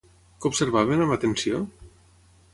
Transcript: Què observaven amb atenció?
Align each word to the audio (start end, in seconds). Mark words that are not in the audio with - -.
Què 0.45 0.49
observaven 0.49 1.05
amb 1.05 1.15
atenció? 1.17 1.61